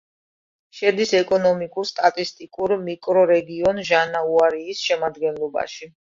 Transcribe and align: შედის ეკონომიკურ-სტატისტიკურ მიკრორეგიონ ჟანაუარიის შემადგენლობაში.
შედის 0.75 1.11
ეკონომიკურ-სტატისტიკურ 1.17 2.73
მიკრორეგიონ 2.85 3.81
ჟანაუარიის 3.91 4.81
შემადგენლობაში. 4.87 5.91